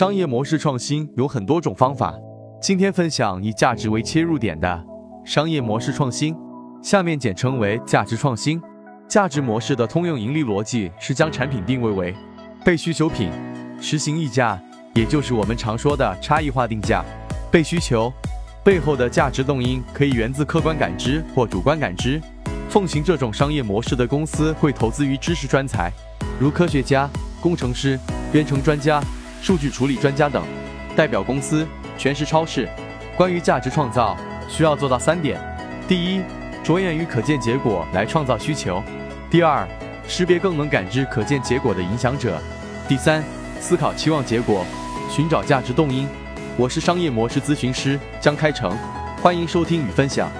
[0.00, 2.14] 商业模式创新有很多种方法，
[2.58, 4.82] 今天分享以价值为切入点的
[5.26, 6.34] 商业模式创新，
[6.82, 8.58] 下面简称为价值创新。
[9.06, 12.14] 价值模式的通用盈利逻辑是将产品定位为
[12.64, 13.30] 被需求品，
[13.78, 14.58] 实行溢价，
[14.94, 17.04] 也就是我们常说的差异化定价。
[17.50, 18.10] 被需求
[18.64, 22.18] 背后的价值动因可以源自客观感知或主观感知。
[22.70, 25.92] 奉行这种商业模式的公司会投资于知识专才，
[26.40, 27.06] 如科学家、
[27.42, 28.00] 工程师、
[28.32, 28.98] 编程专家。
[29.42, 30.44] 数据处理专家等
[30.94, 31.66] 代表公司
[31.96, 32.68] 全食超市。
[33.16, 34.16] 关于价值创造，
[34.48, 35.40] 需要做到三点：
[35.88, 36.22] 第一，
[36.62, 38.82] 着眼于可见结果来创造需求；
[39.30, 39.66] 第二，
[40.06, 42.32] 识别更能感知可见结果的影响者；
[42.88, 43.22] 第三，
[43.60, 44.64] 思考期望结果，
[45.10, 46.08] 寻找价值动因。
[46.56, 48.76] 我是商业模式咨询师江开成，
[49.22, 50.30] 欢迎收听与分享。